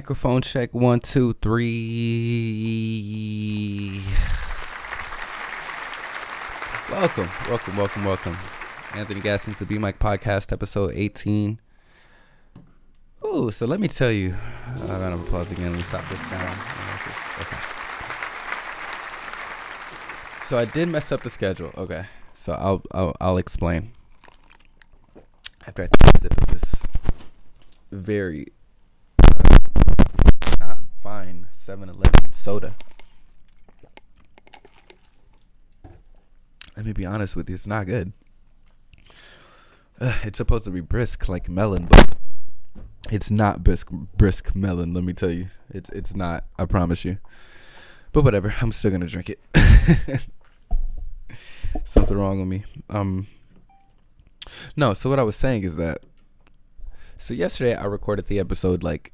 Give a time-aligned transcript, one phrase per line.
[0.00, 1.68] Microphone check one, two, three.
[6.90, 8.34] Welcome, welcome, welcome, welcome.
[8.94, 11.60] Anthony Gaston to B Mic Podcast, episode 18.
[13.26, 14.34] Ooh, so let me tell you.
[14.84, 15.68] Uh, round of applause again.
[15.72, 16.58] Let me stop this sound.
[17.38, 17.58] Okay.
[20.44, 21.72] So I did mess up the schedule.
[21.76, 23.92] Okay, so I'll I'll, I'll explain.
[25.66, 26.74] After I a sip of this
[27.92, 28.46] very
[31.60, 32.74] 7 Eleven soda.
[36.74, 38.14] Let me be honest with you, it's not good.
[40.00, 42.16] Uh, it's supposed to be brisk like melon, but
[43.10, 45.48] it's not brisk brisk melon, let me tell you.
[45.68, 47.18] It's it's not, I promise you.
[48.12, 49.40] But whatever, I'm still gonna drink it.
[51.84, 52.64] Something wrong with me.
[52.88, 53.26] Um
[54.76, 55.98] No, so what I was saying is that
[57.18, 59.12] so yesterday I recorded the episode like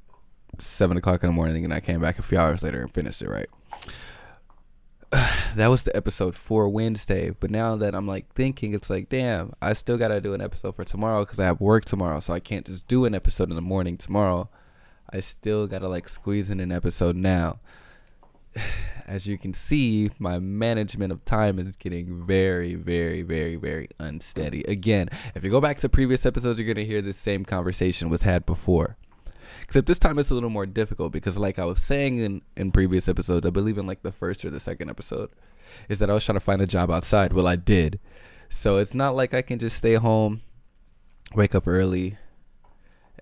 [0.59, 3.23] seven o'clock in the morning, and I came back a few hours later and finished
[3.23, 3.29] it.
[3.29, 3.49] Right.
[5.55, 7.31] that was the episode for Wednesday.
[7.31, 10.75] But now that I'm like thinking, it's like, damn, I still gotta do an episode
[10.75, 13.57] for tomorrow because I have work tomorrow, so I can't just do an episode in
[13.57, 14.48] the morning tomorrow.
[15.11, 17.61] I still gotta like squeeze in an episode now.
[19.07, 24.65] As you can see, my management of time is getting very, very, very, very unsteady.
[24.65, 28.23] Again, if you go back to previous episodes, you're gonna hear the same conversation was
[28.23, 28.97] had before.
[29.67, 32.70] Except this time it's a little more difficult because, like I was saying in, in
[32.70, 35.31] previous episodes, I believe in like the first or the second episode,
[35.89, 37.33] is that I was trying to find a job outside.
[37.33, 37.98] Well, I did.
[38.48, 40.42] So it's not like I can just stay home,
[41.34, 42.17] wake up early,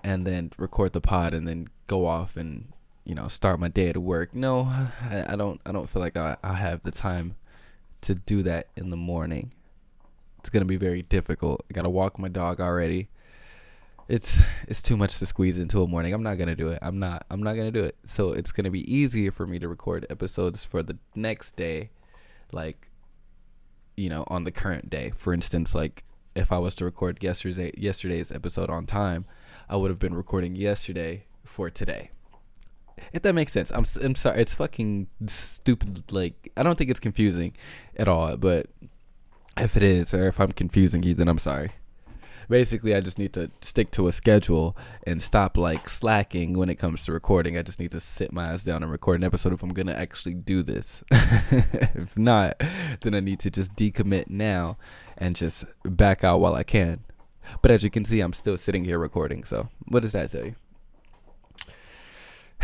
[0.02, 2.70] and then record the pod and then go off and
[3.04, 4.34] you know start my day at work.
[4.34, 5.62] No, I, I don't.
[5.64, 7.36] I don't feel like I, I have the time
[8.02, 9.52] to do that in the morning.
[10.40, 11.64] It's gonna be very difficult.
[11.70, 13.08] I gotta walk my dog already
[14.08, 16.12] it's it's too much to squeeze into a morning.
[16.12, 16.78] I'm not gonna do it.
[16.82, 17.24] I'm not.
[17.30, 17.96] I'm not gonna do it.
[18.04, 21.90] So it's gonna be easier for me to record episodes for the next day,
[22.52, 22.90] like,
[23.96, 25.12] you know, on the current day.
[25.16, 26.04] For instance, like
[26.34, 29.24] if I was to record yesterday yesterday's episode on time,
[29.68, 32.10] I would have been recording yesterday for today.
[33.12, 33.70] If that makes sense.
[33.70, 34.40] I'm I'm sorry.
[34.40, 36.12] It's fucking stupid.
[36.12, 37.56] Like I don't think it's confusing
[37.96, 38.36] at all.
[38.36, 38.66] But
[39.56, 41.72] if it is, or if I'm confusing you, then I'm sorry
[42.48, 46.76] basically I just need to stick to a schedule and stop like slacking when it
[46.76, 47.56] comes to recording.
[47.56, 49.92] I just need to sit my ass down and record an episode if I'm gonna
[49.92, 51.04] actually do this.
[51.10, 52.60] if not,
[53.00, 54.76] then I need to just decommit now
[55.16, 57.04] and just back out while I can.
[57.62, 59.44] But as you can see, I'm still sitting here recording.
[59.44, 60.54] So what does that say?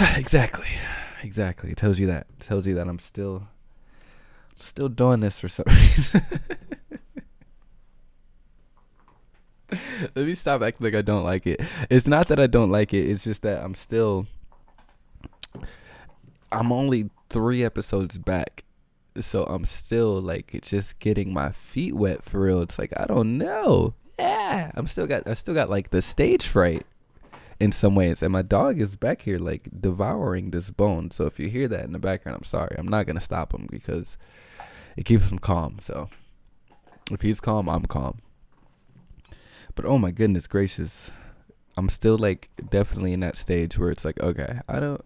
[0.17, 0.69] exactly,
[1.23, 1.71] exactly.
[1.71, 2.27] It tells you that.
[2.39, 3.49] It tells you that I'm still,
[4.59, 6.23] still doing this for some reason.
[10.15, 11.61] Let me stop acting like I don't like it.
[11.89, 13.09] It's not that I don't like it.
[13.09, 14.27] It's just that I'm still.
[16.53, 18.65] I'm only three episodes back,
[19.21, 22.63] so I'm still like just getting my feet wet for real.
[22.63, 23.95] It's like I don't know.
[24.19, 25.29] Yeah, I'm still got.
[25.29, 26.85] I still got like the stage fright
[27.61, 31.11] in some ways, and my dog is back here like devouring this bone.
[31.11, 32.75] So if you hear that in the background, I'm sorry.
[32.79, 34.17] I'm not gonna stop him because
[34.97, 35.79] it keeps him calm.
[35.81, 36.09] So
[37.13, 38.19] if he's calm, I'm calm.
[39.81, 41.11] But oh my goodness gracious.
[41.75, 45.03] I'm still like definitely in that stage where it's like, okay, I don't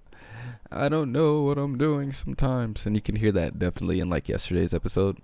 [0.68, 2.84] I don't know what I'm doing sometimes.
[2.84, 5.18] And you can hear that definitely in like yesterday's episode.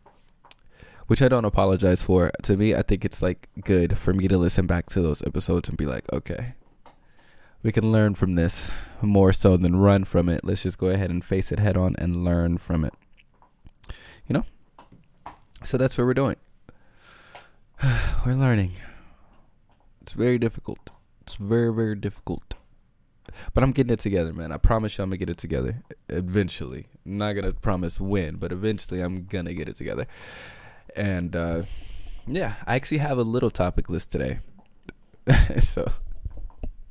[1.09, 2.31] Which I don't apologize for.
[2.45, 5.69] To me, I think it's like good for me to listen back to those episodes
[5.69, 6.55] and be like, okay,
[7.65, 8.71] we can learn from this
[9.03, 10.45] more so than run from it.
[10.45, 12.95] Let's just go ahead and face it head on and learn from it.
[14.29, 14.45] You know?
[15.65, 16.37] So that's what we're doing.
[18.25, 18.75] we're learning.
[20.11, 20.91] It's very difficult.
[21.21, 22.55] It's very, very difficult.
[23.55, 24.51] But I'm getting it together, man.
[24.51, 26.89] I promise you I'm gonna get it together eventually.
[27.07, 30.09] I'm not gonna promise when, but eventually I'm gonna get it together.
[30.97, 31.63] And uh,
[32.27, 34.41] yeah, I actually have a little topic list today.
[35.61, 35.93] so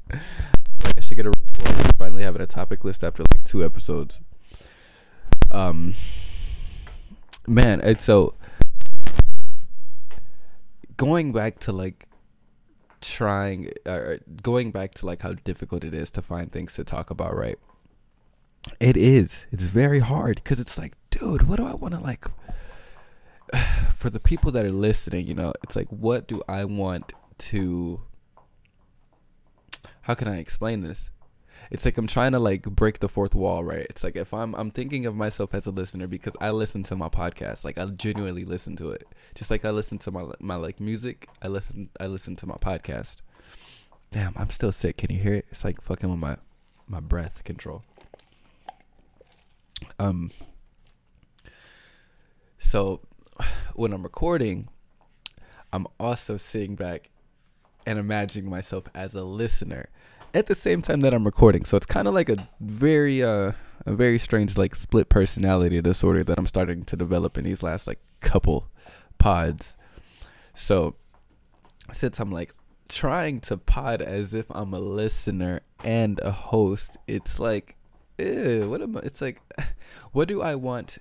[0.09, 3.23] I feel like I should get a reward for finally having a topic list after
[3.23, 4.21] like two episodes.
[5.51, 5.93] Um
[7.45, 8.35] man, it's so
[10.95, 12.05] going back to like
[13.01, 17.09] trying uh, going back to like how difficult it is to find things to talk
[17.09, 17.57] about right?
[18.79, 19.45] It is.
[19.51, 22.25] It's very hard because it's like dude what do i want to like
[23.95, 28.01] for the people that are listening you know it's like what do i want to
[30.01, 31.11] how can i explain this
[31.71, 33.85] it's like I'm trying to like break the fourth wall, right?
[33.89, 36.95] It's like if I'm I'm thinking of myself as a listener because I listen to
[36.95, 39.07] my podcast, like I genuinely listen to it.
[39.35, 42.55] Just like I listen to my my like music, I listen I listen to my
[42.55, 43.17] podcast.
[44.11, 44.97] Damn, I'm still sick.
[44.97, 45.45] Can you hear it?
[45.51, 46.37] It's like fucking with my
[46.87, 47.83] my breath control.
[49.99, 50.31] Um.
[52.57, 53.01] So,
[53.73, 54.67] when I'm recording,
[55.71, 57.09] I'm also sitting back
[57.85, 59.89] and imagining myself as a listener
[60.33, 61.65] at the same time that I'm recording.
[61.65, 63.53] So it's kind of like a very uh
[63.85, 67.87] a very strange like split personality disorder that I'm starting to develop in these last
[67.87, 68.67] like couple
[69.17, 69.77] pods.
[70.53, 70.95] So
[71.91, 72.53] since I'm like
[72.87, 77.77] trying to pod as if I'm a listener and a host, it's like
[78.17, 79.41] what am I, it's like
[80.11, 80.97] what do I want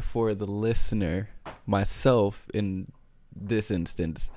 [0.00, 1.28] for the listener
[1.66, 2.90] myself in
[3.36, 4.30] this instance?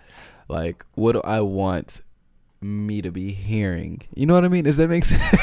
[0.49, 2.01] Like what do I want
[2.61, 4.01] me to be hearing?
[4.15, 4.63] You know what I mean?
[4.63, 5.23] Does that make sense?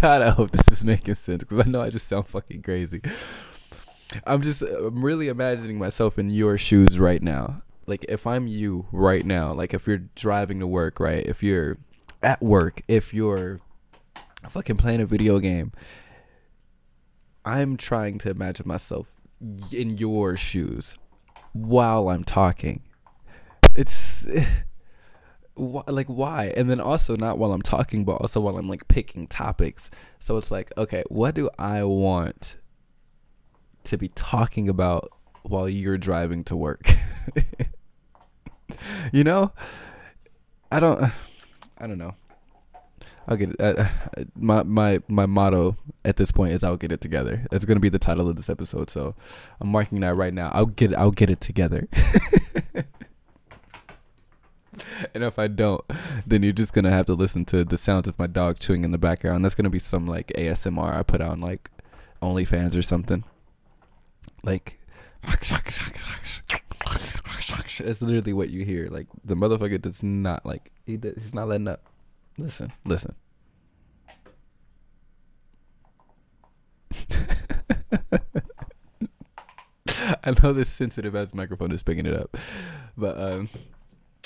[0.00, 3.00] God, I hope this is making sense because I know I just sound fucking crazy.
[4.26, 7.62] I'm just, I'm really imagining myself in your shoes right now.
[7.86, 11.24] Like, if I'm you right now, like if you're driving to work, right?
[11.24, 11.76] If you're
[12.22, 13.60] at work, if you're
[14.48, 15.72] fucking playing a video game,
[17.44, 19.08] I'm trying to imagine myself
[19.72, 20.98] in your shoes
[21.52, 22.82] while I'm talking.
[23.76, 24.28] It's
[25.56, 26.52] like why?
[26.56, 29.90] And then also not while i'm talking but also while i'm like picking topics.
[30.18, 32.56] So it's like okay what do i want
[33.84, 35.10] to be talking about
[35.42, 36.88] while you're driving to work?
[39.12, 39.52] You know?
[40.70, 41.00] I don't
[41.78, 42.14] i don't know
[43.28, 43.86] i'll get it uh,
[44.36, 47.80] my my my motto at this point is i'll get it together that's going to
[47.80, 49.14] be the title of this episode so
[49.60, 51.88] i'm marking that right now i'll get i'll get it together
[55.14, 55.84] and if I don't,
[56.26, 58.90] then you're just gonna have to listen to the sounds of my dog chewing in
[58.90, 59.44] the background.
[59.44, 61.70] That's gonna be some like ASMR I put on like
[62.22, 63.24] OnlyFans or something.
[64.42, 64.78] Like,
[67.80, 68.88] it's literally what you hear.
[68.88, 71.82] Like the motherfucker does not like he does, he's not letting up.
[72.36, 73.14] Listen, listen.
[80.24, 82.36] I know this sensitive ass microphone is picking it up,
[82.96, 83.48] but um,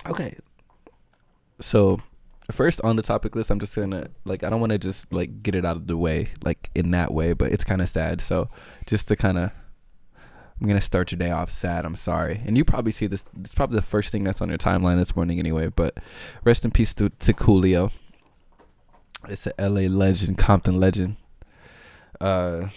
[0.07, 0.37] okay,
[1.61, 2.01] so
[2.51, 5.43] first on the topic list i'm just gonna like i don't want to just like
[5.43, 8.23] get it out of the way like in that way but it's kind of sad
[8.23, 8.49] so
[8.87, 9.51] just to kind of
[10.61, 13.55] i'm gonna start your day off sad i'm sorry and you probably see this it's
[13.55, 15.97] probably the first thing that's on your timeline this morning anyway but
[16.45, 17.91] rest in peace to, to coolio
[19.29, 21.17] it's a la legend compton legend
[22.21, 22.69] uh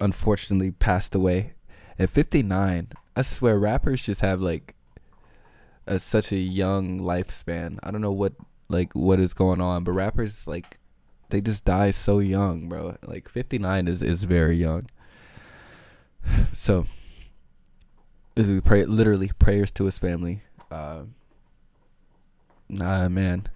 [0.00, 1.52] unfortunately passed away
[1.98, 4.74] at 59 i swear rappers just have like
[5.88, 7.78] a, such a young lifespan.
[7.82, 8.34] I don't know what
[8.68, 10.78] like what is going on, but rappers like
[11.30, 12.96] they just die so young, bro.
[13.04, 14.82] Like 59 is is very young.
[16.52, 16.86] So
[18.64, 20.42] pray, literally prayers to his family.
[20.70, 21.02] Uh,
[22.68, 23.48] nah, man.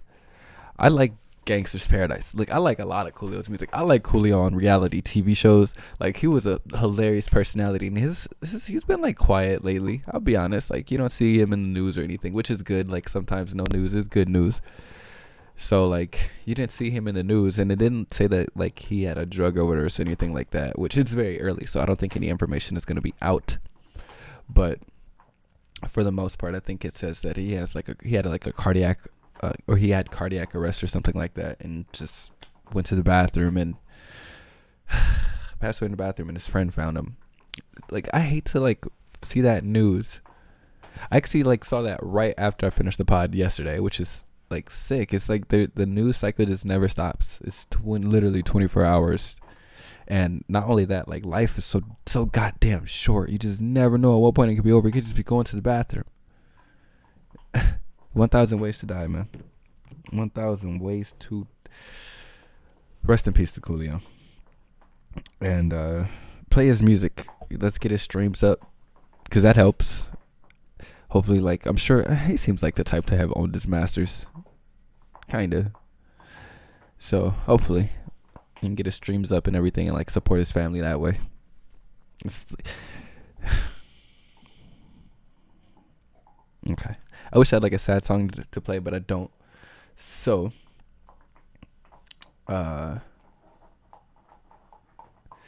[0.77, 1.13] I like
[1.45, 2.33] Gangsta's Paradise.
[2.35, 3.69] Like I like a lot of Coolio's music.
[3.73, 5.73] I like Coolio on reality TV shows.
[5.99, 10.03] Like he was a hilarious personality, and his, his he's been like quiet lately.
[10.11, 10.69] I'll be honest.
[10.69, 12.89] Like you don't see him in the news or anything, which is good.
[12.89, 14.61] Like sometimes no news is good news.
[15.55, 18.79] So like you didn't see him in the news, and it didn't say that like
[18.79, 21.65] he had a drug overdose or anything like that, which is very early.
[21.65, 23.57] So I don't think any information is gonna be out.
[24.49, 24.79] But
[25.87, 28.25] for the most part, I think it says that he has like a he had
[28.25, 28.99] like a cardiac
[29.41, 32.31] uh, or he had cardiac arrest or something like that, and just
[32.73, 33.75] went to the bathroom and
[35.59, 37.17] passed away in the bathroom, and his friend found him.
[37.91, 38.85] Like I hate to like
[39.21, 40.19] see that news.
[41.11, 44.69] I actually like saw that right after I finished the pod yesterday, which is like
[44.69, 45.13] sick.
[45.13, 47.41] It's like the the news cycle just never stops.
[47.43, 49.37] It's tw- literally 24 hours.
[50.07, 53.29] And not only that, like life is so so goddamn short.
[53.29, 54.87] You just never know at what point it could be over.
[54.87, 56.05] You could just be going to the bathroom.
[58.13, 59.27] 1,000 ways to die, man.
[60.11, 61.47] 1,000 ways to.
[63.03, 64.01] Rest in peace to Coolio.
[65.41, 66.05] And uh,
[66.49, 67.27] play his music.
[67.51, 68.59] Let's get his streams up.
[69.23, 70.03] Because that helps.
[71.09, 74.25] Hopefully, like, I'm sure he seems like the type to have owned his masters.
[75.33, 75.73] Kinda.
[76.99, 77.89] So, hopefully,
[78.61, 81.17] he can get his streams up and everything and, like, support his family that way.
[86.69, 86.93] okay.
[87.33, 89.31] I wish I had like a sad song to, to play, but I don't.
[89.95, 90.53] So,
[92.47, 92.99] uh,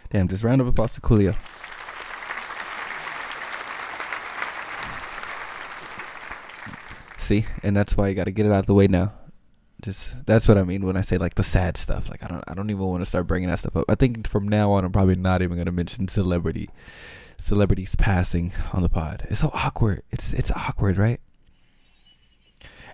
[0.10, 1.36] damn, just round of applause to Coolio.
[7.20, 9.14] See, and that's why you got to get it out of the way now.
[9.86, 12.10] Just that's what I mean when I say like the sad stuff.
[12.10, 13.86] Like I don't, I don't even want to start bringing that stuff up.
[13.88, 16.72] I think from now on, I'm probably not even gonna mention celebrity
[17.38, 19.28] celebrities passing on the pod.
[19.30, 20.02] It's so awkward.
[20.10, 21.22] It's it's awkward, right?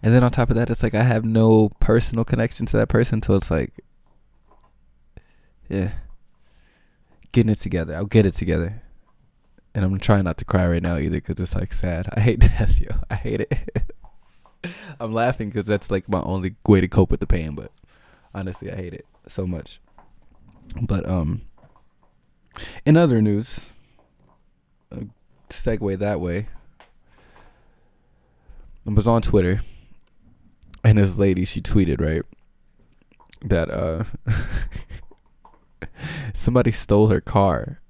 [0.04, 2.90] And then on top of that, it's like I have no personal connection to that
[2.90, 3.72] person, so it's like,
[5.70, 5.94] yeah,
[7.32, 7.96] getting it together.
[7.96, 8.82] I'll get it together,
[9.74, 12.10] and I'm trying not to cry right now either because it's like sad.
[12.18, 12.98] I hate death, yo.
[13.10, 13.54] I hate it.
[15.00, 17.72] I'm laughing because that's like my only way to cope with the pain, but
[18.34, 19.80] honestly, I hate it so much.
[20.82, 21.42] But um,
[22.86, 23.62] in other news,
[24.92, 25.02] uh,
[25.50, 26.48] segue that way.
[28.88, 29.62] I was on Twitter
[30.84, 32.24] and this lady she tweeted right
[33.44, 34.04] that uh
[36.34, 37.82] somebody stole her car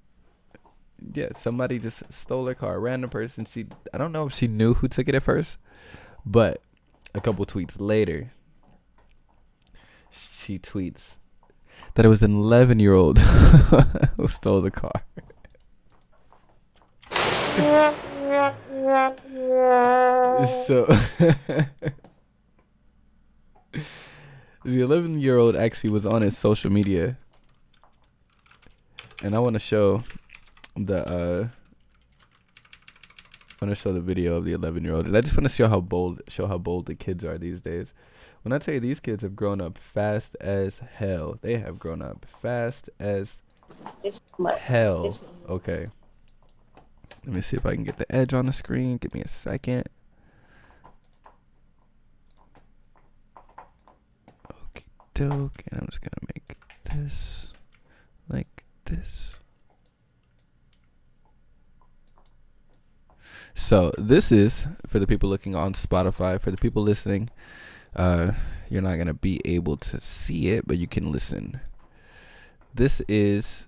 [1.13, 4.47] yeah somebody just stole her car a random person she i don't know if she
[4.47, 5.57] knew who took it at first
[6.25, 6.61] but
[7.13, 8.31] a couple tweets later
[10.11, 11.17] she tweets
[11.95, 13.19] that it was an 11 year old
[14.17, 14.91] who stole the car.
[20.67, 20.85] So
[24.63, 27.17] the 11 year old actually was on his social media.
[29.23, 30.03] And i want to show
[30.75, 31.47] the uh
[33.61, 35.53] want to show the video of the 11 year old and i just want to
[35.53, 37.93] show how bold show how bold the kids are these days.
[38.41, 41.37] When i tell you these kids have grown up fast as hell.
[41.41, 43.41] They have grown up fast as
[44.57, 45.15] hell.
[45.47, 45.89] okay.
[47.23, 48.97] Let me see if i can get the edge on the screen.
[48.97, 49.87] Give me a second.
[55.13, 57.53] Doke, and I'm just gonna make this
[58.27, 59.35] like this.
[63.53, 66.39] So this is for the people looking on Spotify.
[66.39, 67.29] For the people listening,
[67.95, 68.31] uh,
[68.69, 71.59] you're not gonna be able to see it, but you can listen.
[72.73, 73.67] This is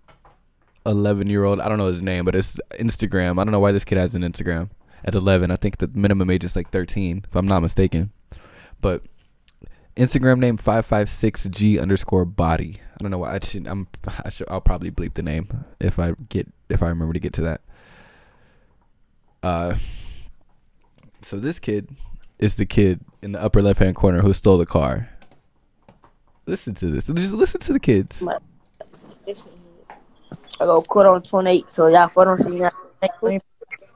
[0.86, 1.60] 11 year old.
[1.60, 3.40] I don't know his name, but it's Instagram.
[3.40, 4.70] I don't know why this kid has an Instagram
[5.04, 5.52] at 11.
[5.52, 8.12] I think the minimum age is like 13, if I'm not mistaken.
[8.82, 9.04] But
[9.96, 12.82] Instagram name five five six G underscore body.
[12.94, 13.68] I don't know why I should.
[13.68, 13.88] I'm.
[14.26, 14.48] I should.
[14.50, 17.62] I'll probably bleep the name if I get if I remember to get to that.
[19.44, 19.76] Uh.
[21.22, 21.90] So this kid
[22.40, 25.10] is the kid in the upper left hand corner who stole the car.
[26.46, 27.08] Listen to this.
[27.08, 28.24] Just listen to the kids.
[30.60, 32.74] I go quit on 28, so y'all don't see that.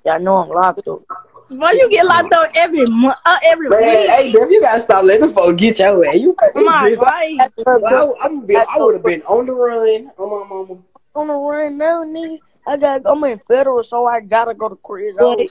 [0.05, 1.01] Y'all know I'm locked up.
[1.49, 4.09] Why you get locked up every month, uh, every Man, week?
[4.09, 6.15] hey, Dev, you gotta stop letting the folks get your way.
[6.15, 7.51] You, Come on, right?
[7.65, 10.81] Well, I, I'm be, I would have been on the run on my mama.
[11.15, 12.39] On the run now, nigga.
[12.67, 13.01] I got.
[13.05, 15.03] I'm in federal, so I gotta go to court.
[15.17, 15.47] But-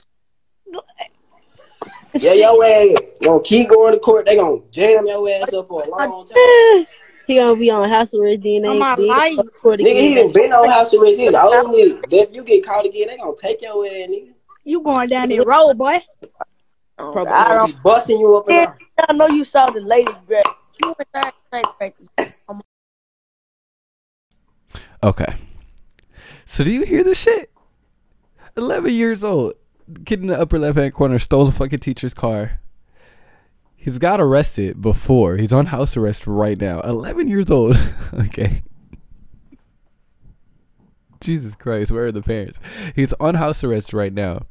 [2.13, 4.25] Yeah, your ass gonna keep going to court.
[4.25, 6.85] They gonna jam your ass up for a long time.
[7.25, 8.69] He gonna be on house arrest DNA.
[8.69, 9.39] On my Big life.
[9.61, 10.15] for the Nigga, he game.
[10.15, 11.19] done been on house arrest.
[11.19, 12.13] He's old nigga.
[12.13, 14.33] If you get caught again, they gonna take your ass, nigga.
[14.63, 16.01] You going down that road, boy?
[16.97, 17.71] Probably I gonna don't.
[17.71, 18.73] be busting you up and.
[19.09, 20.41] I know you saw the lady, bro.
[20.83, 21.93] You and say.
[25.03, 25.35] Okay.
[26.47, 27.51] So do you hear this shit?
[28.55, 29.55] Eleven years old,
[30.05, 32.61] kid in the upper left hand corner stole the fucking teacher's car.
[33.75, 35.35] He's got arrested before.
[35.35, 36.79] He's on house arrest right now.
[36.81, 37.75] Eleven years old.
[38.13, 38.63] okay.
[41.19, 42.61] Jesus Christ, where are the parents?
[42.95, 44.43] He's on house arrest right now.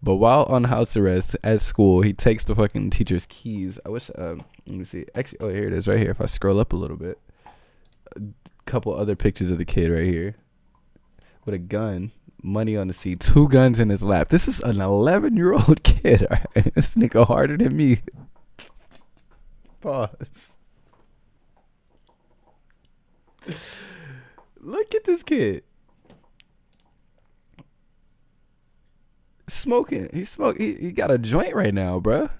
[0.00, 3.80] But while on house arrest at school, he takes the fucking teacher's keys.
[3.84, 5.04] I wish um let me see.
[5.16, 6.12] Actually oh here it is right here.
[6.12, 7.18] If I scroll up a little bit.
[8.14, 8.20] A
[8.66, 10.36] couple other pictures of the kid right here.
[11.44, 14.28] With a gun, money on the seat, two guns in his lap.
[14.28, 16.74] This is an eleven year old kid, alright?
[16.74, 18.00] This nigga harder than me.
[19.80, 20.58] Pause.
[24.60, 25.64] Look at this kid.
[29.46, 30.08] Smoking.
[30.12, 30.58] He smoke.
[30.58, 32.30] He, he got a joint right now, bruh.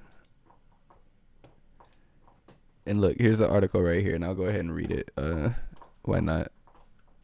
[2.87, 5.11] And look, here's the article right here, and I'll go ahead and read it.
[5.17, 5.51] Uh,
[6.03, 6.49] why not?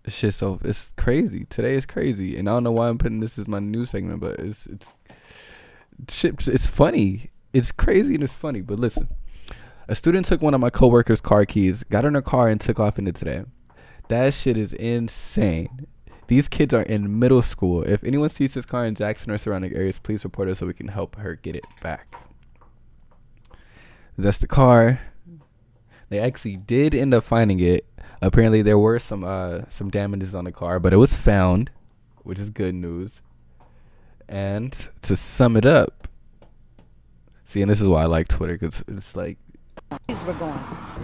[0.09, 1.45] Shit so it's crazy.
[1.45, 4.21] Today is crazy, and I don't know why I'm putting this as my news segment,
[4.21, 4.95] but it's it's
[6.09, 6.49] shit.
[6.49, 7.31] It's funny.
[7.53, 8.61] It's crazy and it's funny.
[8.63, 9.09] But listen,
[9.89, 12.81] a student took one of my coworkers' car keys, got in her car, and took
[12.81, 13.45] off into today.
[14.09, 15.87] That shit is insane.
[16.29, 17.83] These kids are in middle school.
[17.83, 20.75] If anyone sees this car in Jackson or surrounding areas, please report it so we
[20.75, 22.15] can help her get it back.
[24.17, 25.01] That's the car.
[26.09, 27.85] They actually did end up finding it.
[28.23, 31.71] Apparently, there were some uh, some damages on the car, but it was found,
[32.23, 33.21] which is good news.
[34.29, 36.07] And to sum it up,
[37.45, 39.39] see, and this is why I like Twitter because it's like,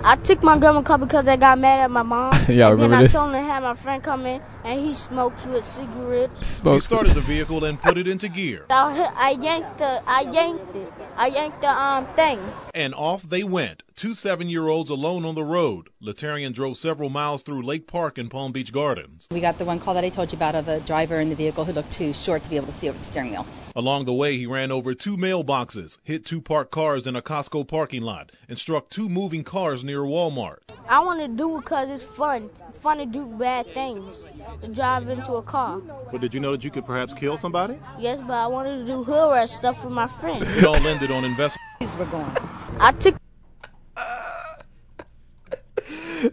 [0.04, 2.32] I took my grandma car because I got mad at my mom.
[2.48, 3.12] Y'all and remember then I this?
[3.12, 6.38] suddenly had my friend come in and he smokes with cigarettes.
[6.60, 8.66] He started the vehicle and put it into gear.
[8.70, 10.92] I, I yanked the, I yanked it.
[11.16, 12.38] I yanked the um thing.
[12.76, 13.82] And off they went.
[13.94, 15.88] Two seven year olds alone on the road.
[16.02, 19.26] Latarian drove several miles through Lake Park and Palm Beach Gardens.
[19.30, 21.34] We got the one call that I told you about of a driver in the
[21.34, 23.46] vehicle who looked too short to be able to see over the steering wheel.
[23.74, 27.66] Along the way, he ran over two mailboxes, hit two parked cars in a Costco
[27.66, 30.58] parking lot, and struck two moving cars near Walmart.
[30.86, 32.50] I want to do it because it's fun.
[32.68, 34.22] It's fun to do bad things.
[34.60, 35.80] To drive into a car.
[36.12, 37.78] But did you know that you could perhaps kill somebody?
[37.98, 40.46] Yes, but I wanted to do hood rat stuff with my friends.
[40.58, 41.62] It all ended on investment.
[41.80, 42.30] We're going.
[42.78, 43.16] I took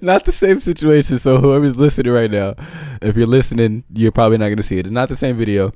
[0.01, 1.17] not the same situation.
[1.19, 2.55] So whoever's listening right now,
[3.01, 4.85] if you're listening, you're probably not gonna see it.
[4.85, 5.71] It's not the same video.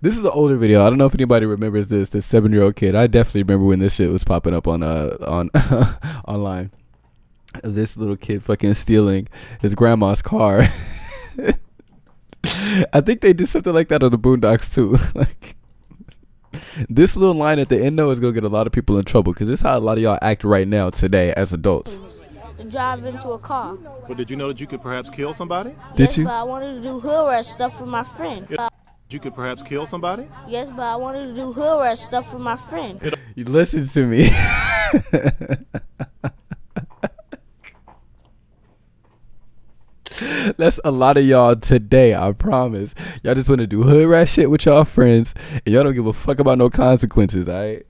[0.00, 0.84] This is an older video.
[0.84, 2.08] I don't know if anybody remembers this.
[2.10, 2.94] This seven year old kid.
[2.94, 5.50] I definitely remember when this shit was popping up on uh on
[6.26, 6.70] online.
[7.62, 9.28] This little kid fucking stealing
[9.60, 10.68] his grandma's car.
[12.92, 14.98] I think they did something like that on the Boondocks too.
[15.14, 15.56] like
[16.88, 19.04] this little line at the end though is gonna get a lot of people in
[19.04, 22.00] trouble because this is how a lot of y'all act right now today as adults.
[22.70, 23.76] drive into a car.
[24.06, 25.70] But did you know that you could perhaps kill somebody?
[25.94, 26.24] Did yes, you?
[26.24, 28.46] but I wanted to do hood rat stuff with my friend.
[28.58, 28.68] Uh,
[29.10, 30.28] You could perhaps kill somebody?
[30.48, 33.00] yes, but I wanted to do hood rat stuff with my friend.
[33.36, 34.28] You listen to me.
[40.56, 42.94] That's a lot of y'all today, I promise.
[43.22, 45.34] Y'all just want to do hood rat shit with y'all friends,
[45.64, 47.86] and y'all don't give a fuck about no consequences, alright?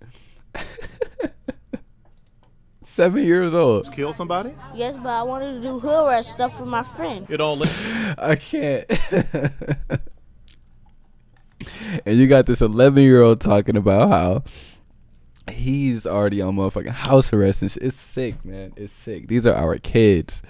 [2.83, 3.93] Seven years old.
[3.93, 4.55] Kill somebody?
[4.75, 7.27] Yes, but I wanted to do hood rat stuff with my friend.
[7.31, 8.19] It all ended.
[8.19, 8.85] I can't.
[12.05, 14.43] and you got this 11 year old talking about how
[15.51, 17.83] he's already on motherfucking house arrest and shit.
[17.83, 18.73] It's sick, man.
[18.77, 19.29] It's sick.
[19.29, 20.43] These are our kids.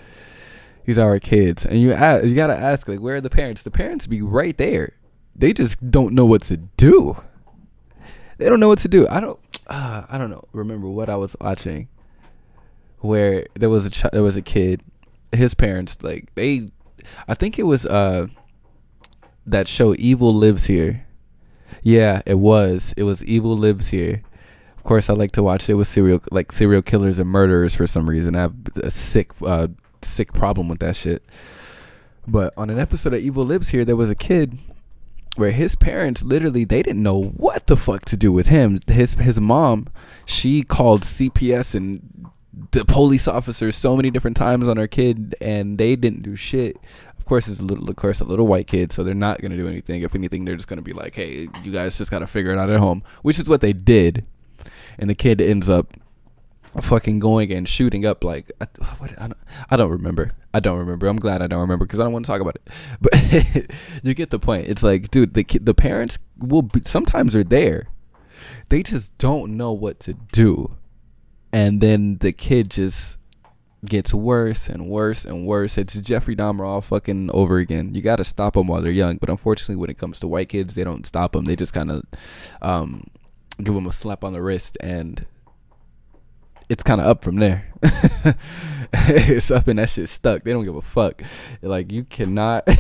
[0.89, 3.63] These are our kids, and you ask, you gotta ask like, where are the parents?
[3.63, 4.95] The parents be right there.
[5.37, 7.19] They just don't know what to do.
[8.39, 9.07] They don't know what to do.
[9.07, 9.39] I don't.
[9.67, 10.49] Uh, I don't know.
[10.55, 11.89] Remember what I was watching,
[13.01, 14.81] where there was a ch- there was a kid.
[15.31, 16.71] His parents like they,
[17.29, 18.29] I think it was uh
[19.45, 21.07] that show Evil Lives Here.
[21.83, 22.95] Yeah, it was.
[22.97, 24.23] It was Evil Lives Here.
[24.79, 27.87] Of course, I like to watch it with serial like serial killers and murderers for
[27.87, 28.35] some reason.
[28.35, 29.69] I have a sick uh
[30.05, 31.23] sick problem with that shit.
[32.27, 34.59] But on an episode of Evil Lives Here, there was a kid
[35.37, 38.81] where his parents literally they didn't know what the fuck to do with him.
[38.87, 39.89] His his mom,
[40.27, 42.27] she called CPS and
[42.73, 46.77] the police officers so many different times on her kid and they didn't do shit.
[47.17, 49.57] Of course it's a little of course a little white kid, so they're not gonna
[49.57, 50.03] do anything.
[50.03, 52.69] If anything, they're just gonna be like, Hey, you guys just gotta figure it out
[52.69, 53.03] at home.
[53.23, 54.25] Which is what they did.
[54.99, 55.95] And the kid ends up
[56.81, 58.67] fucking going and shooting up like I,
[58.99, 59.39] what, I, don't,
[59.71, 60.33] I don't remember.
[60.53, 61.07] I don't remember.
[61.07, 62.69] I'm glad i don't remember because i don't want to talk about it.
[63.01, 64.69] But you get the point.
[64.69, 67.89] It's like dude the the parents will be, sometimes are there.
[68.69, 70.77] They just don't know what to do.
[71.53, 73.19] And then the kid just
[73.85, 75.79] gets worse and worse and worse.
[75.79, 77.95] It's jeffrey dahmer all fucking over again.
[77.95, 79.17] You got to stop them while they're young.
[79.17, 81.91] But unfortunately when it comes to white kids they don't stop them they just kind
[81.91, 82.05] of
[82.63, 83.05] um
[83.63, 85.27] give them a slap on the wrist and
[86.69, 87.67] it's kind of up from there.
[88.93, 90.45] it's up and that shit stuck.
[90.45, 91.23] They don't give a fuck.
[91.63, 92.67] Like you cannot.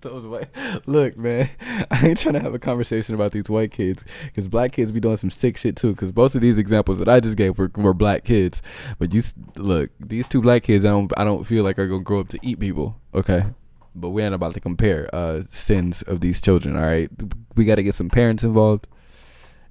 [0.00, 0.48] Those white.
[0.86, 1.48] Look, man,
[1.90, 5.00] I ain't trying to have a conversation about these white kids because black kids be
[5.00, 5.92] doing some sick shit too.
[5.92, 8.62] Because both of these examples that I just gave were, were black kids,
[8.98, 9.22] but you
[9.56, 12.28] look, these two black kids, I don't, I don't feel like are gonna grow up
[12.28, 13.00] to eat people.
[13.14, 13.46] Okay,
[13.94, 16.76] but we ain't about to compare uh sins of these children.
[16.76, 17.10] All right,
[17.56, 18.86] we got to get some parents involved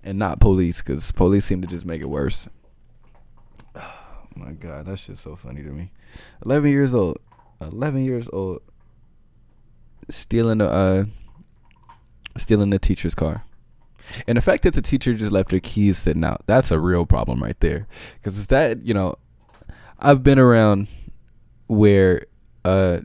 [0.05, 2.47] and not police because police seem to just make it worse.
[4.37, 5.93] Oh my god, that shit's so funny to me.
[6.43, 7.19] Eleven years old,
[7.61, 8.61] eleven years old,
[10.09, 11.05] stealing a uh,
[12.35, 13.45] stealing the teacher's car,
[14.27, 17.41] and the fact that the teacher just left her keys sitting out—that's a real problem
[17.41, 17.87] right there.
[18.15, 19.15] Because it's that you know,
[19.99, 20.89] I've been around
[21.67, 22.25] where
[22.65, 22.99] uh,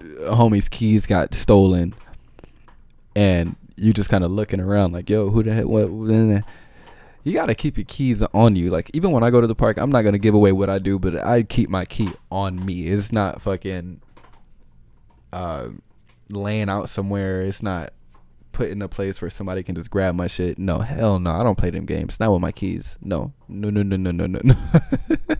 [0.00, 1.94] a homie's keys got stolen,
[3.14, 5.66] and you just kind of looking around like, yo, who the heck?
[5.66, 5.90] What?
[5.90, 6.44] what
[7.22, 8.70] you gotta keep your keys on you.
[8.70, 10.78] Like even when I go to the park, I'm not gonna give away what I
[10.78, 12.86] do, but I keep my key on me.
[12.86, 14.00] It's not fucking
[15.32, 15.68] uh
[16.30, 17.42] laying out somewhere.
[17.42, 17.92] It's not
[18.52, 20.58] put in a place where somebody can just grab my shit.
[20.58, 21.32] No, hell no.
[21.32, 22.18] I don't play them games.
[22.18, 22.96] Not with my keys.
[23.02, 23.32] No.
[23.48, 24.56] No no no no no no no.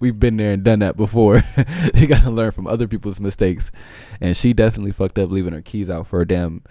[0.00, 1.42] We've been there and done that before.
[1.94, 3.72] you gotta learn from other people's mistakes.
[4.20, 6.62] And she definitely fucked up leaving her keys out for a damn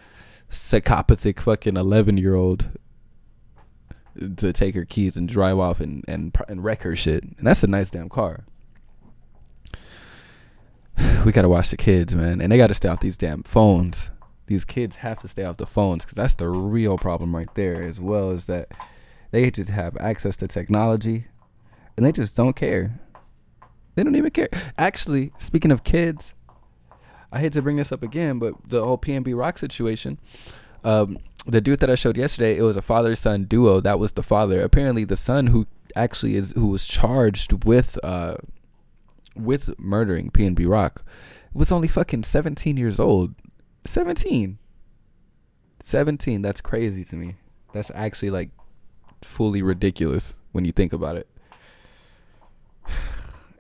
[0.50, 2.70] psychopathic fucking 11 year old
[4.38, 7.24] to take her keys and drive off and, and and wreck her shit.
[7.24, 8.46] And that's a nice damn car.
[11.26, 14.10] we gotta watch the kids, man, and they gotta stay off these damn phones.
[14.48, 17.84] These kids have to stay off the phones because that's the real problem right there,
[17.84, 18.72] as well as that
[19.32, 21.28] they just have access to technology
[21.98, 23.00] and they just don't care.
[23.96, 24.48] They don't even care.
[24.78, 26.34] Actually, speaking of kids,
[27.32, 30.20] I hate to bring this up again, but the whole PNB Rock situation.
[30.84, 33.80] Um, the dude that I showed yesterday, it was a father son duo.
[33.82, 34.62] That was the father.
[34.62, 38.36] Apparently, the son who actually is who was charged with uh
[39.36, 41.04] with murdering PNB Rock
[41.54, 43.34] was only fucking 17 years old.
[43.86, 44.58] 17.
[45.80, 46.42] 17.
[46.42, 47.36] That's crazy to me.
[47.74, 48.50] That's actually like
[49.22, 51.28] fully ridiculous when you think about it.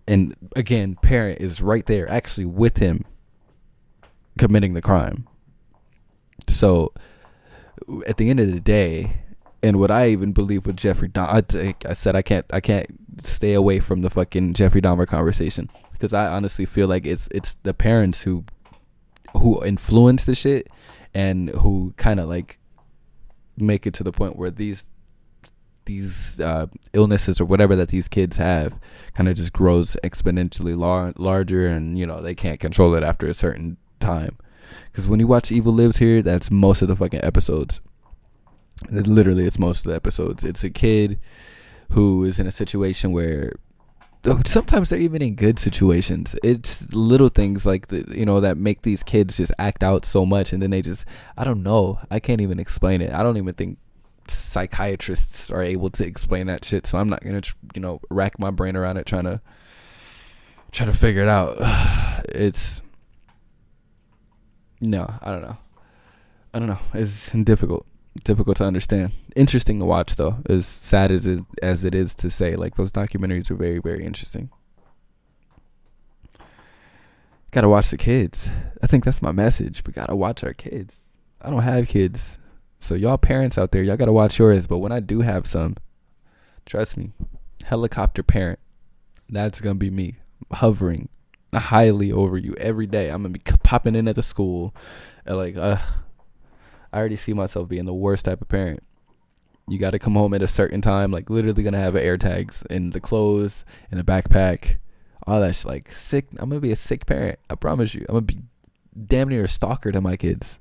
[0.09, 3.03] And again, parent is right there actually with him
[4.37, 5.27] committing the crime.
[6.47, 6.93] So
[8.05, 9.21] at the end of the day,
[9.63, 12.87] and what I even believe with Jeffrey Dahmer, I, I said I can't I can't
[13.23, 17.55] stay away from the fucking Jeffrey Dahmer conversation because I honestly feel like it's it's
[17.63, 18.45] the parents who
[19.33, 20.67] who influence the shit
[21.13, 22.59] and who kind of like
[23.57, 24.87] make it to the point where these
[25.85, 28.77] these uh, illnesses or whatever that these kids have
[29.13, 33.25] kind of just grows exponentially lar- larger and you know they can't control it after
[33.25, 34.37] a certain time.
[34.85, 37.81] Because when you watch evil lives here that's most of the fucking episodes.
[38.91, 40.43] It, literally it's most of the episodes.
[40.43, 41.19] It's a kid
[41.91, 43.53] who is in a situation where
[44.45, 46.35] sometimes they're even in good situations.
[46.43, 50.25] It's little things like the, you know that make these kids just act out so
[50.25, 51.05] much and then they just
[51.37, 51.99] i don't know.
[52.11, 53.13] I can't even explain it.
[53.13, 53.77] I don't even think
[54.27, 57.39] psychiatrists are able to explain that shit so i'm not gonna
[57.73, 59.39] you know rack my brain around it trying to
[60.71, 61.57] try to figure it out.
[62.29, 62.81] It's
[64.79, 65.57] no i don't know.
[66.53, 66.79] I don't know.
[66.95, 67.85] It's difficult
[68.23, 69.11] difficult to understand.
[69.35, 70.37] Interesting to watch though.
[70.49, 74.03] As sad as it as it is to say like those documentaries are very very
[74.03, 74.49] interesting.
[77.51, 78.49] Gotta watch the kids.
[78.81, 79.83] I think that's my message.
[79.85, 81.01] We gotta watch our kids.
[81.41, 82.39] I don't have kids
[82.79, 84.65] so y'all parents out there, y'all gotta watch yours.
[84.65, 85.75] But when I do have some,
[86.65, 87.11] trust me,
[87.63, 88.57] helicopter parent,
[89.29, 90.15] that's gonna be me
[90.51, 91.09] hovering
[91.59, 93.09] highly over you every day.
[93.09, 94.75] I'm gonna be popping in at the school,
[95.25, 95.77] and like, uh,
[96.91, 98.81] I already see myself being the worst type of parent.
[99.67, 102.63] You got to come home at a certain time, like literally gonna have air tags
[102.69, 104.77] in the clothes, in the backpack,
[105.25, 105.55] all that.
[105.55, 105.65] Shit.
[105.65, 106.27] Like sick.
[106.37, 107.39] I'm gonna be a sick parent.
[107.49, 108.05] I promise you.
[108.07, 108.39] I'm gonna be
[109.05, 110.57] damn near a stalker to my kids.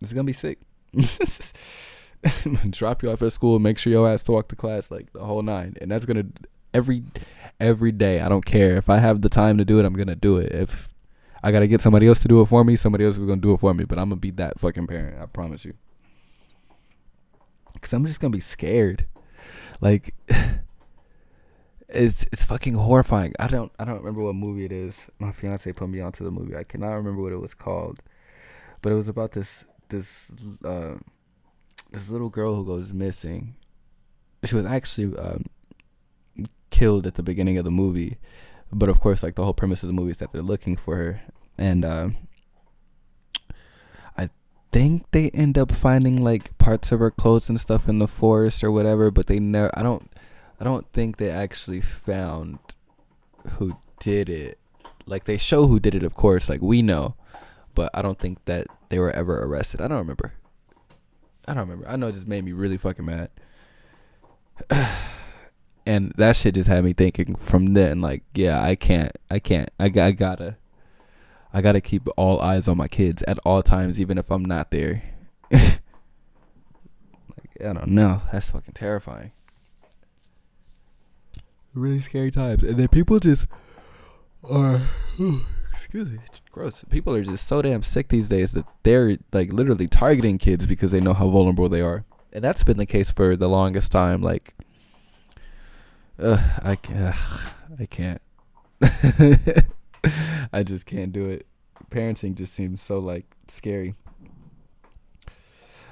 [0.00, 0.58] It's gonna be sick.
[2.70, 5.24] Drop you off at school, make sure your ass to walk to class like the
[5.24, 6.26] whole nine, and that's gonna
[6.74, 7.04] every
[7.60, 8.20] every day.
[8.20, 9.84] I don't care if I have the time to do it.
[9.84, 10.52] I'm gonna do it.
[10.52, 10.88] If
[11.42, 13.54] I gotta get somebody else to do it for me, somebody else is gonna do
[13.54, 13.84] it for me.
[13.84, 15.20] But I'm gonna be that fucking parent.
[15.20, 15.74] I promise you.
[17.80, 19.06] Cause I'm just gonna be scared.
[19.80, 20.14] Like
[21.88, 23.34] it's it's fucking horrifying.
[23.38, 25.10] I don't I don't remember what movie it is.
[25.18, 26.56] My fiance put me onto the movie.
[26.56, 28.00] I cannot remember what it was called,
[28.80, 30.26] but it was about this this
[30.64, 30.94] uh,
[31.90, 33.54] this little girl who goes missing.
[34.44, 35.44] She was actually um,
[36.72, 38.18] killed at the beginning of the movie,
[38.72, 40.96] but of course, like the whole premise of the movie is that they're looking for
[40.96, 41.20] her,
[41.56, 42.08] and uh,
[44.16, 44.30] I
[44.72, 48.64] think they end up finding like parts of her clothes and stuff in the forest
[48.64, 49.10] or whatever.
[49.10, 49.70] But they never.
[49.78, 50.10] I don't.
[50.58, 52.58] I don't think they actually found
[53.58, 54.58] who did it.
[55.04, 56.48] Like they show who did it, of course.
[56.48, 57.14] Like we know,
[57.74, 59.82] but I don't think that they were ever arrested.
[59.82, 60.32] I don't remember.
[61.46, 61.88] I don't remember.
[61.88, 63.30] I know it just made me really fucking mad.
[65.86, 69.70] and that shit just had me thinking from then like, yeah, I can't I can't.
[69.78, 70.56] I, I gotta
[71.52, 74.70] I gotta keep all eyes on my kids at all times even if I'm not
[74.70, 75.02] there.
[75.52, 75.80] like
[77.60, 78.22] I don't know.
[78.32, 79.32] That's fucking terrifying.
[81.74, 82.62] Really scary times.
[82.62, 83.46] And then people just
[84.50, 84.82] are
[85.72, 86.18] excuse me,
[86.50, 86.84] gross.
[86.90, 90.92] People are just so damn sick these days that they're like literally targeting kids because
[90.92, 94.22] they know how vulnerable they are, and that's been the case for the longest time.
[94.22, 94.54] Like,
[96.18, 97.16] uh, I can't,
[97.78, 98.22] I can't,
[100.52, 101.46] I just can't do it.
[101.90, 103.94] Parenting just seems so like scary.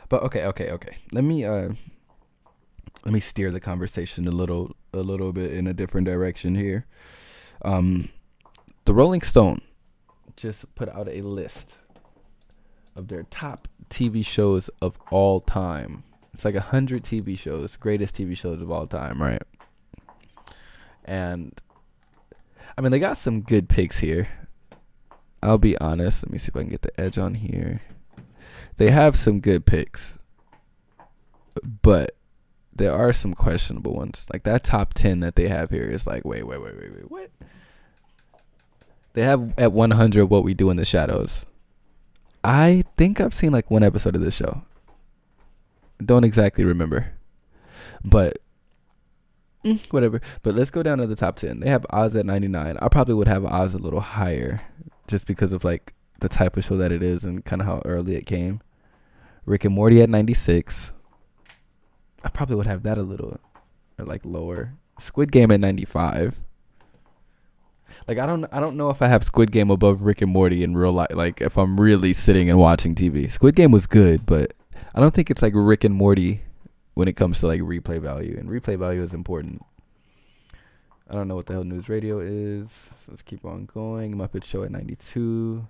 [0.09, 0.96] But okay, okay, okay.
[1.12, 1.70] Let me uh,
[3.04, 6.87] let me steer the conversation a little, a little bit in a different direction here.
[7.62, 8.11] Um,
[8.85, 9.61] the Rolling Stone
[10.37, 11.78] just put out a list
[12.96, 16.02] of their top TV shows of all time.
[16.35, 19.42] It's like a hundred TV shows, greatest TV shows of all time, right?
[21.10, 21.60] And
[22.78, 24.28] I mean, they got some good picks here.
[25.42, 26.22] I'll be honest.
[26.24, 27.80] Let me see if I can get the edge on here.
[28.76, 30.16] They have some good picks,
[31.82, 32.12] but
[32.72, 34.28] there are some questionable ones.
[34.32, 37.10] Like that top ten that they have here is like, wait, wait, wait, wait, wait,
[37.10, 37.30] what?
[39.14, 41.44] They have at 100 what we do in the shadows.
[42.44, 44.62] I think I've seen like one episode of this show.
[46.02, 47.12] Don't exactly remember,
[48.04, 48.38] but
[49.64, 49.88] Mm-hmm.
[49.90, 50.20] whatever.
[50.42, 51.60] But let's go down to the top 10.
[51.60, 52.78] They have Oz at 99.
[52.80, 54.62] I probably would have Oz a little higher,
[55.06, 57.82] just because of like the type of show that it is and kind of how
[57.84, 58.60] early it came.
[59.44, 60.92] Rick and Morty at 96.
[62.22, 63.38] I probably would have that a little
[63.98, 64.74] or like lower.
[64.98, 66.40] Squid Game at 95.
[68.06, 70.62] Like I don't I don't know if I have Squid Game above Rick and Morty
[70.62, 73.30] in real life like if I'm really sitting and watching TV.
[73.30, 74.52] Squid Game was good, but
[74.94, 76.42] I don't think it's like Rick and Morty
[77.00, 79.64] when it comes to like replay value and replay value is important.
[81.08, 82.70] I don't know what the hell news radio is.
[82.70, 84.14] So let's keep on going.
[84.14, 85.66] Muppet Show at 92.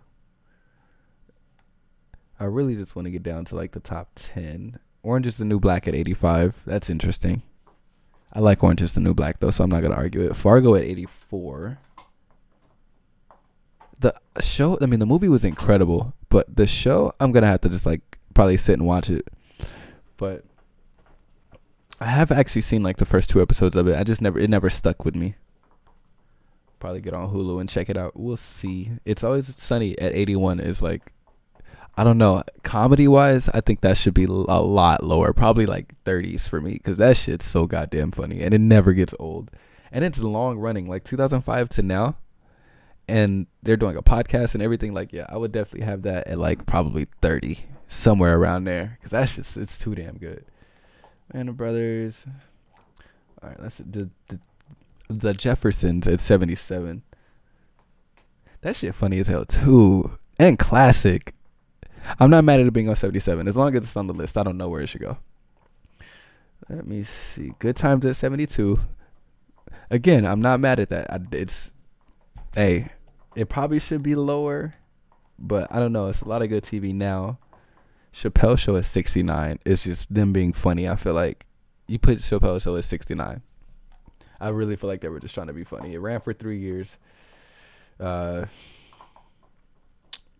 [2.41, 4.81] I really just want to get down to like the top 10.
[5.05, 6.65] Orange is the New Black at 85.
[6.67, 7.43] That's interesting.
[8.33, 10.35] I like Orange is the New Black though, so I'm not going to argue it.
[10.35, 11.79] Fargo at 84.
[14.01, 17.61] The show, I mean, the movie was incredible, but the show, I'm going to have
[17.61, 19.29] to just like probably sit and watch it.
[20.17, 20.45] But
[22.01, 23.97] I have actually seen like the first two episodes of it.
[23.97, 25.35] I just never, it never stuck with me.
[26.79, 28.19] Probably get on Hulu and check it out.
[28.19, 28.93] We'll see.
[29.05, 31.13] It's always sunny at 81 is like
[31.97, 32.43] I don't know.
[32.63, 35.35] Comedy wise, I think that should be a lot lower.
[35.35, 39.15] Probably like 30s for me because that shit's so goddamn funny and it never gets
[39.19, 39.51] old.
[39.93, 42.17] And it's long running, like 2005 to now.
[43.09, 44.95] And they're doing a podcast and everything.
[44.95, 49.11] Like, yeah, I would definitely have that at like probably 30, somewhere around there because
[49.11, 50.47] that's just, it's too damn good.
[51.33, 52.25] Band of Brothers.
[53.43, 54.39] All right, let's do the,
[55.09, 57.03] the Jeffersons at 77.
[58.63, 60.19] That shit funny as hell too.
[60.39, 61.35] And classic.
[62.19, 63.47] I'm not mad at it being on 77.
[63.47, 65.19] As long as it's on the list, I don't know where it should go.
[66.69, 67.53] Let me see.
[67.59, 68.79] Good times at 72.
[69.91, 71.13] Again, I'm not mad at that.
[71.13, 71.73] I, it's,
[72.55, 72.91] hey,
[73.35, 74.75] it probably should be lower,
[75.39, 76.09] but I don't know.
[76.09, 77.39] It's a lot of good TV now.
[78.13, 79.59] Chappelle Show at 69.
[79.65, 80.89] It's just them being funny.
[80.89, 81.47] I feel like
[81.87, 83.43] you put Chappelle Show at 69.
[84.41, 85.95] I really feel like they were just trying to be funny.
[85.95, 86.97] It ran for three years.
[87.99, 88.47] Uh,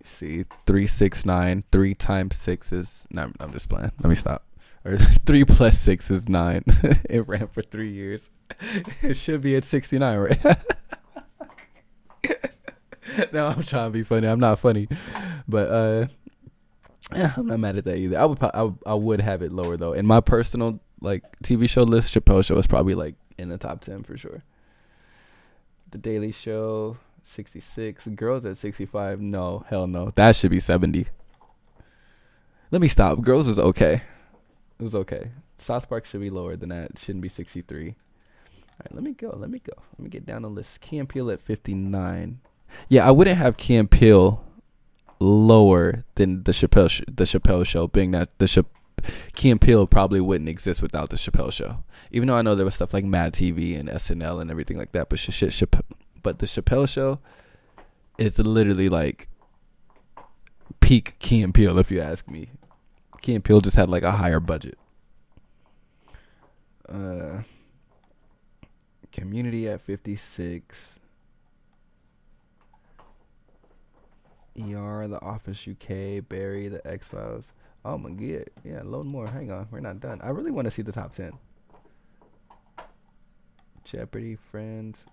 [0.03, 1.63] see, three six nine.
[1.71, 3.07] Three times six is.
[3.11, 3.93] No, I'm just playing.
[4.01, 4.45] Let me stop.
[4.85, 6.65] Or three plus six is nine.
[7.11, 8.31] it ran for three years.
[9.03, 10.57] It should be at 69, right?
[13.33, 14.27] no, I'm trying to be funny.
[14.27, 14.89] I'm not funny,
[15.49, 16.07] but uh,
[17.15, 18.19] yeah, I'm not mad at that either.
[18.19, 19.93] I would, I would, I would have it lower though.
[19.93, 23.81] In my personal like TV show list, Chappelle Show is probably like in the top
[23.81, 24.43] ten for sure.
[25.91, 28.07] The Daily Show, 66.
[28.15, 29.21] Girls at 65.
[29.21, 30.11] No, hell no.
[30.15, 31.07] That should be 70.
[32.71, 33.21] Let me stop.
[33.23, 34.03] Girls was okay.
[34.79, 35.33] It was okay.
[35.59, 36.93] South Park should be lower than that.
[36.93, 37.89] It shouldn't be 63.
[37.89, 37.95] All
[38.81, 39.35] right, let me go.
[39.37, 39.75] Let me go.
[39.99, 40.79] Let me get down the list.
[40.93, 42.41] And Peele at 59.
[42.89, 44.45] Yeah, I wouldn't have and Peele
[45.21, 48.63] lower than the Chappelle sh- the Chappelle show, being that the Cha-
[49.35, 51.85] Key and Peele probably wouldn't exist without the Chappelle show.
[52.11, 54.93] Even though I know there was stuff like Mad TV and SNL and everything like
[54.93, 55.83] that, but sh- sh- Chapp-
[56.23, 57.19] but the Chappelle show
[58.19, 59.29] is literally like
[60.81, 62.51] peak Key and Peele, if you ask me.
[63.21, 64.79] Key and Peele just had like a higher budget.
[66.89, 67.43] Uh,
[69.13, 71.00] Community at fifty six.
[74.61, 77.53] ER, The Office UK, Barry, The X Files.
[77.85, 79.27] Oh my god, yeah, load more.
[79.27, 80.21] Hang on, we're not done.
[80.23, 81.33] I really want to see the top ten.
[83.85, 85.07] Jeopardy, Friends,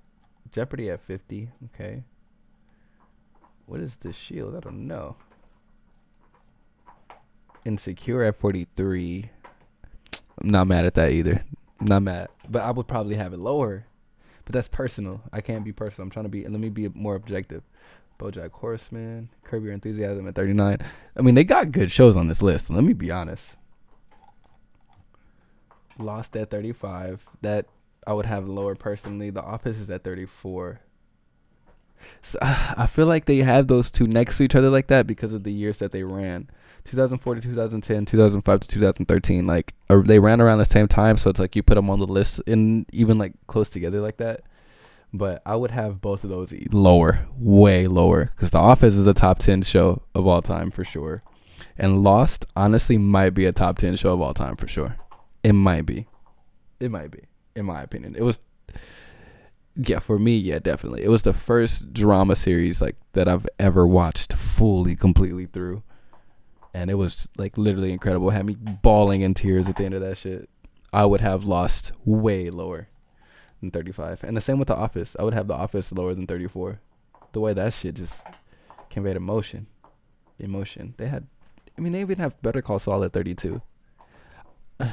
[0.51, 1.49] Jeopardy at fifty.
[1.73, 2.03] Okay.
[3.65, 4.55] What is the Shield?
[4.55, 5.15] I don't know.
[7.65, 9.29] Insecure at forty three.
[10.41, 11.43] I'm not mad at that either.
[11.81, 13.85] not mad, but I would probably have it lower.
[14.45, 15.21] But that's personal.
[15.33, 16.05] I can't be personal.
[16.05, 16.43] I'm trying to be.
[16.43, 17.63] Let me be more objective.
[18.17, 20.79] BoJack Horseman, Curb Your Enthusiasm at 39.
[21.15, 22.69] I mean, they got good shows on this list.
[22.69, 23.55] Let me be honest.
[25.97, 27.25] Lost at 35.
[27.41, 27.65] That
[28.05, 29.29] I would have lower personally.
[29.29, 30.79] The Office is at 34.
[32.21, 35.33] So, I feel like they have those two next to each other like that because
[35.33, 36.49] of the years that they ran.
[36.85, 39.45] 2004 to 2010, 2005 to 2013.
[39.45, 41.99] Like or they ran around the same time, so it's like you put them on
[41.99, 44.41] the list and even like close together like that
[45.13, 49.13] but I would have both of those lower, way lower, because The Office is a
[49.13, 51.23] top ten show of all time for sure,
[51.77, 54.97] and Lost honestly might be a top ten show of all time for sure.
[55.43, 56.07] It might be,
[56.79, 57.23] it might be,
[57.55, 58.15] in my opinion.
[58.15, 58.39] It was,
[59.75, 61.03] yeah, for me, yeah, definitely.
[61.03, 65.83] It was the first drama series like that I've ever watched fully, completely through,
[66.73, 68.31] and it was like literally incredible.
[68.31, 70.49] Had me bawling in tears at the end of that shit.
[70.93, 72.89] I would have Lost way lower
[73.61, 74.23] than 35.
[74.23, 75.15] And the same with The Office.
[75.19, 76.79] I would have The Office lower than 34.
[77.33, 78.25] the way that shit just
[78.89, 79.67] conveyed emotion,
[80.39, 80.93] emotion.
[80.97, 81.27] They had,
[81.77, 83.61] I mean, they even have Better Call Saul at 32.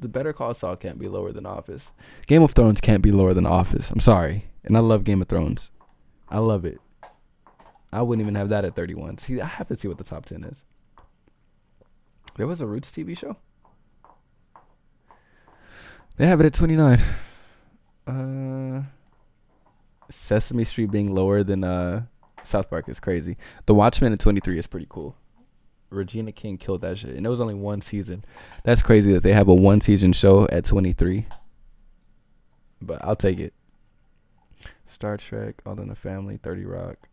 [0.00, 1.90] The Better Call Saul can't be lower than Office.
[2.28, 3.90] Game of Thrones can't be lower than Office.
[3.90, 5.72] I'm sorry, and I love Game of Thrones.
[6.28, 6.78] I love it.
[7.92, 9.18] I wouldn't even have that at 31.
[9.18, 10.62] See, I have to see what the top 10 is.
[12.36, 13.38] There was a Roots TV show.
[16.16, 17.00] They have it at 29.
[18.06, 18.82] Uh,
[20.28, 22.02] Sesame Street being lower than uh,
[22.44, 23.38] South Park is crazy.
[23.64, 25.16] The Watchmen at 23 is pretty cool.
[25.88, 28.22] Regina King killed that shit, and it was only one season.
[28.62, 31.24] That's crazy that they have a one season show at 23.
[32.82, 33.54] But I'll take it.
[34.86, 37.08] Star Trek, All in the Family, 30 Rock.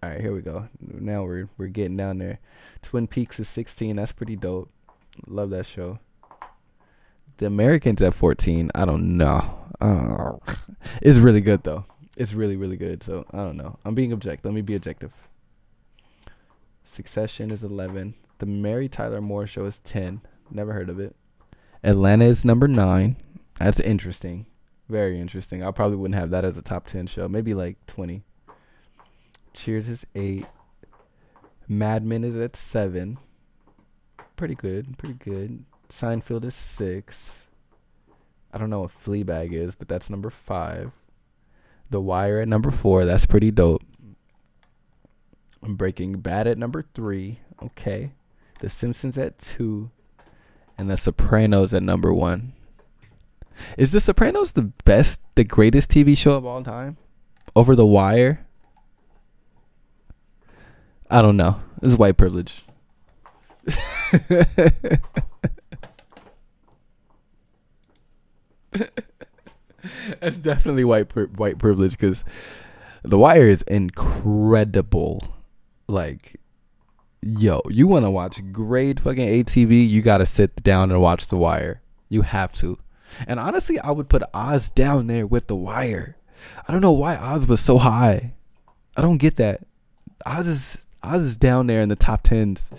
[0.00, 0.68] All right, here we go.
[0.80, 2.38] Now we're we're getting down there.
[2.82, 3.96] Twin Peaks is 16.
[3.96, 4.70] That's pretty dope.
[5.26, 5.98] Love that show.
[7.38, 8.70] The Americans at 14.
[8.76, 9.58] I don't know.
[9.80, 10.38] Oh,
[11.02, 11.84] it's really good though.
[12.16, 13.02] It's really really good.
[13.02, 13.78] So I don't know.
[13.84, 14.44] I'm being objective.
[14.44, 15.12] Let me be objective.
[16.84, 18.14] Succession is 11.
[18.38, 20.22] The Mary Tyler Moore Show is 10.
[20.50, 21.14] Never heard of it.
[21.84, 23.16] Atlanta is number nine.
[23.58, 24.46] That's interesting.
[24.88, 25.62] Very interesting.
[25.62, 27.28] I probably wouldn't have that as a top 10 show.
[27.28, 28.22] Maybe like 20.
[29.52, 30.46] Cheers is 8.
[31.68, 33.18] Mad Men is at 7.
[34.36, 34.98] Pretty good.
[34.98, 35.64] Pretty good.
[35.88, 37.42] Seinfeld is 6.
[38.52, 40.90] I don't know what Fleabag is, but that's number 5.
[41.90, 43.04] The Wire at number 4.
[43.04, 43.82] That's pretty dope.
[45.62, 47.38] I'm breaking Bad at number 3.
[47.62, 48.12] Okay.
[48.60, 49.90] The Simpsons at 2.
[50.78, 52.52] And The Sopranos at number 1.
[53.76, 56.96] Is The Sopranos the best, the greatest TV show of all time?
[57.54, 58.46] Over The Wire?
[61.10, 61.60] I don't know.
[61.80, 62.64] This is white privilege.
[70.20, 72.24] That's definitely white white privilege because
[73.02, 75.22] The Wire is incredible.
[75.88, 76.36] Like,
[77.22, 79.88] yo, you want to watch great fucking ATV?
[79.88, 81.82] You got to sit down and watch The Wire.
[82.08, 82.78] You have to.
[83.26, 86.16] And honestly, I would put Oz down there with The Wire.
[86.66, 88.34] I don't know why Oz was so high.
[88.96, 89.66] I don't get that.
[90.24, 92.70] Oz is Oz is down there in the top tens.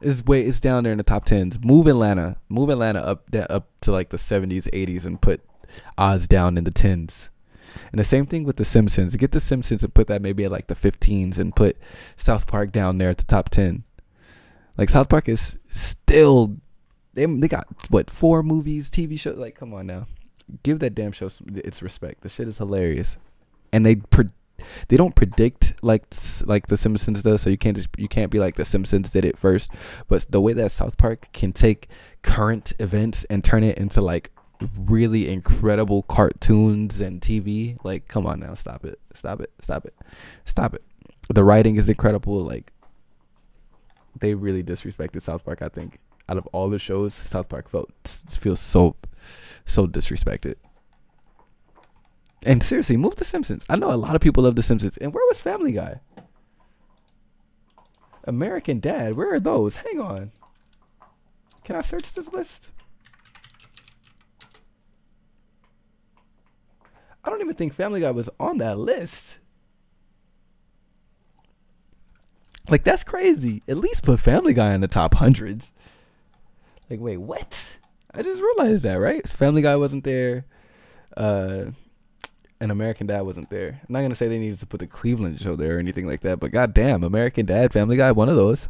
[0.00, 1.58] Is way it's down there in the top tens.
[1.60, 5.40] Move Atlanta, move Atlanta up up to like the seventies, eighties, and put
[5.98, 7.30] Oz down in the tens.
[7.90, 9.16] And the same thing with the Simpsons.
[9.16, 11.76] Get the Simpsons and put that maybe at like the fifteens, and put
[12.16, 13.84] South Park down there at the top ten.
[14.78, 16.56] Like South Park is still
[17.14, 19.38] they they got what four movies, TV shows.
[19.38, 20.06] Like come on now,
[20.62, 22.22] give that damn show some, its respect.
[22.22, 23.16] The shit is hilarious,
[23.72, 23.96] and they.
[23.96, 24.30] Pre-
[24.88, 26.04] they don't predict like
[26.46, 29.24] like the Simpsons does, so you can't just you can't be like the Simpsons did
[29.24, 29.70] it first.
[30.08, 31.88] But the way that South Park can take
[32.22, 34.30] current events and turn it into like
[34.76, 39.94] really incredible cartoons and TV, like come on now, stop it, stop it, stop it,
[40.44, 40.82] stop it.
[41.28, 42.42] The writing is incredible.
[42.44, 42.72] Like
[44.18, 45.62] they really disrespected South Park.
[45.62, 45.98] I think
[46.28, 48.96] out of all the shows, South Park felt feels so
[49.64, 50.56] so disrespected.
[52.44, 53.64] And seriously, move The Simpsons.
[53.70, 54.98] I know a lot of people love The Simpsons.
[54.98, 56.00] And where was Family Guy?
[58.24, 59.14] American Dad.
[59.14, 59.76] Where are those?
[59.76, 60.32] Hang on.
[61.64, 62.68] Can I search this list?
[67.24, 69.38] I don't even think Family Guy was on that list.
[72.68, 73.62] Like that's crazy.
[73.68, 75.72] At least put Family Guy in the top hundreds.
[76.88, 77.76] Like, wait, what?
[78.12, 79.26] I just realized that, right?
[79.26, 80.44] Family Guy wasn't there.
[81.16, 81.66] Uh
[82.60, 83.80] and American Dad wasn't there.
[83.80, 86.20] I'm not gonna say they needed to put the Cleveland show there or anything like
[86.20, 88.68] that, but goddamn, American Dad, Family Guy, one of those.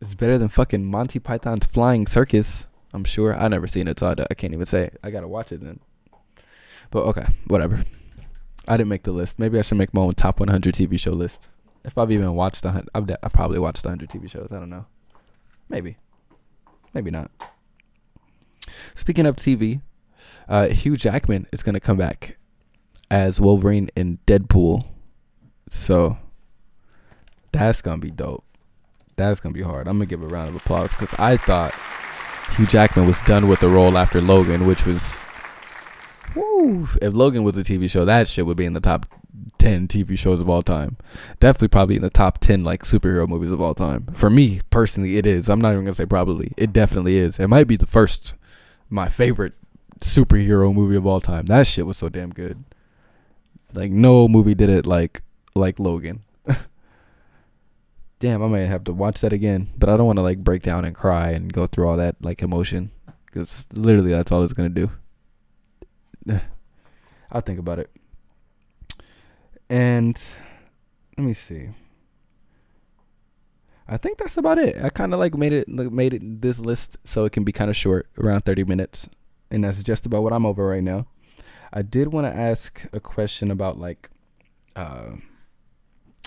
[0.00, 2.66] It's better than fucking Monty Python's Flying Circus.
[2.98, 3.32] I'm sure.
[3.32, 4.90] I never seen it, so I, I can't even say.
[5.04, 5.78] I gotta watch it then.
[6.90, 7.84] But okay, whatever.
[8.66, 9.38] I didn't make the list.
[9.38, 11.46] Maybe I should make my own top 100 TV show list.
[11.84, 14.48] If I've even watched the, I've, de- I've probably watched the 100 TV shows.
[14.50, 14.84] I don't know.
[15.68, 15.96] Maybe.
[16.92, 17.30] Maybe not.
[18.96, 19.80] Speaking of TV,
[20.48, 22.36] uh, Hugh Jackman is gonna come back
[23.12, 24.88] as Wolverine in Deadpool.
[25.68, 26.18] So
[27.52, 28.44] that's gonna be dope.
[29.14, 29.86] That's gonna be hard.
[29.86, 31.72] I'm gonna give a round of applause because I thought
[32.56, 35.20] Hugh Jackman was done with the role after Logan, which was,
[36.34, 36.88] woo.
[37.00, 39.06] If Logan was a TV show, that shit would be in the top
[39.58, 40.96] ten TV shows of all time.
[41.40, 44.06] Definitely, probably in the top ten like superhero movies of all time.
[44.12, 45.48] For me personally, it is.
[45.48, 46.52] I'm not even gonna say probably.
[46.56, 47.38] It definitely is.
[47.38, 48.34] It might be the first,
[48.88, 49.54] my favorite
[50.00, 51.46] superhero movie of all time.
[51.46, 52.64] That shit was so damn good.
[53.72, 55.22] Like no movie did it like
[55.54, 56.22] like Logan.
[58.20, 60.62] Damn, I might have to watch that again, but I don't want to like break
[60.62, 62.90] down and cry and go through all that like emotion
[63.26, 64.90] because literally that's all it's gonna do.
[67.30, 67.90] I'll think about it.
[69.70, 70.20] and
[71.16, 71.68] let me see.
[73.86, 74.82] I think that's about it.
[74.82, 77.70] I kind of like made it made it this list so it can be kind
[77.70, 79.08] of short, around 30 minutes,
[79.50, 81.06] and that's just about what I'm over right now.
[81.72, 84.10] I did want to ask a question about like
[84.76, 85.12] uh,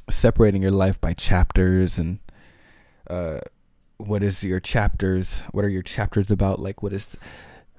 [0.10, 2.20] separating your life by chapters and
[3.10, 3.40] uh,
[3.98, 5.42] what is your chapters?
[5.52, 6.60] What are your chapters about?
[6.60, 7.16] Like what is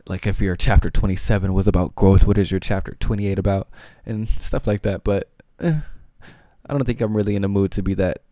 [0.06, 3.68] like if your chapter 27 was about growth, what is your chapter 28 about
[4.04, 5.04] and stuff like that.
[5.04, 5.80] But eh,
[6.66, 8.22] I don't think I'm really in the mood to be that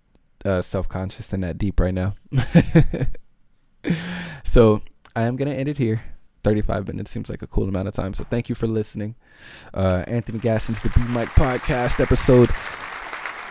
[0.44, 2.14] uh, self-conscious and that deep right now.
[4.44, 4.82] so
[5.14, 6.02] I am gonna end it here.
[6.42, 8.14] 35 minutes seems like a cool amount of time.
[8.14, 9.14] So thank you for listening.
[9.74, 12.50] Uh, Anthony Gaston's The B Mic Podcast, episode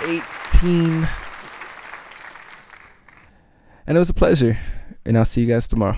[0.04, 1.08] 18.
[3.88, 4.58] And it was a pleasure.
[5.06, 5.98] And I'll see you guys tomorrow.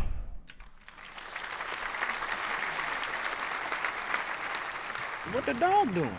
[5.32, 6.12] What the dog doing?